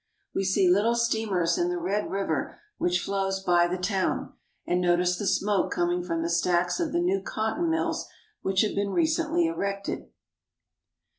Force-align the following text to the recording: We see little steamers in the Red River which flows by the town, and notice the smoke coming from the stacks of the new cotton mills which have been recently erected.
We 0.33 0.43
see 0.45 0.67
little 0.67 0.95
steamers 0.95 1.59
in 1.59 1.69
the 1.69 1.77
Red 1.77 2.09
River 2.09 2.59
which 2.79 2.99
flows 3.01 3.39
by 3.39 3.67
the 3.67 3.77
town, 3.77 4.33
and 4.65 4.81
notice 4.81 5.15
the 5.15 5.27
smoke 5.27 5.69
coming 5.71 6.01
from 6.03 6.23
the 6.23 6.29
stacks 6.31 6.79
of 6.79 6.91
the 6.91 6.97
new 6.99 7.21
cotton 7.21 7.69
mills 7.69 8.07
which 8.41 8.61
have 8.61 8.73
been 8.73 8.89
recently 8.89 9.45
erected. 9.45 10.09